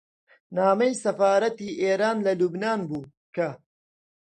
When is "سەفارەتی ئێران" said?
1.03-2.17